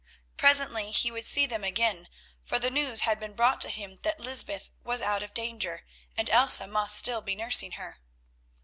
[0.35, 2.09] Presently he would see them again,
[2.43, 5.85] for the news had been brought to him that Lysbeth was out of danger
[6.17, 7.99] and Elsa must still be nursing her.